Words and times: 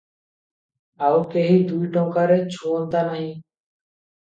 ଆଉ 1.07 1.19
କେହି 1.35 1.59
ଦୁଇ 1.73 1.91
ଟଙ୍କାରେ 1.99 2.41
ଛୁଅନ୍ତା 2.57 3.07
ନାହିଁ। 3.13 3.31